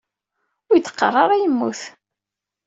[0.69, 1.81] Ur iyi-d-qqar ara yemmut.